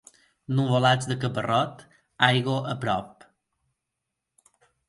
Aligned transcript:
Nuvolats 0.59 1.09
de 1.11 1.17
caparrot, 1.25 1.85
aigua 2.31 2.57
a 2.73 2.75
prop. 2.87 3.29